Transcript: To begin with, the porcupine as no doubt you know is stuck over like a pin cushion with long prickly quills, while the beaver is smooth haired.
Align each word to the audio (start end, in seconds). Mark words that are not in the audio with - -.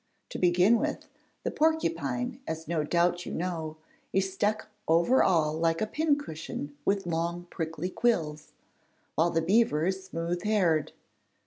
To 0.29 0.39
begin 0.39 0.79
with, 0.79 1.07
the 1.43 1.51
porcupine 1.51 2.39
as 2.47 2.67
no 2.67 2.83
doubt 2.83 3.23
you 3.23 3.31
know 3.31 3.77
is 4.11 4.33
stuck 4.33 4.67
over 4.87 5.23
like 5.53 5.79
a 5.79 5.85
pin 5.85 6.17
cushion 6.17 6.75
with 6.85 7.05
long 7.05 7.43
prickly 7.51 7.91
quills, 7.91 8.51
while 9.13 9.29
the 9.29 9.43
beaver 9.43 9.85
is 9.85 10.03
smooth 10.03 10.41
haired. 10.41 10.93